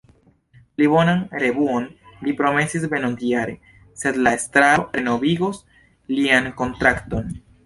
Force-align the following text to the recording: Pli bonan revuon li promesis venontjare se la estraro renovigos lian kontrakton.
Pli 0.77 0.85
bonan 0.93 1.19
revuon 1.43 1.85
li 2.27 2.33
promesis 2.39 2.87
venontjare 2.95 3.53
se 4.05 4.15
la 4.29 4.33
estraro 4.39 4.89
renovigos 4.97 5.61
lian 6.17 6.51
kontrakton. 6.65 7.31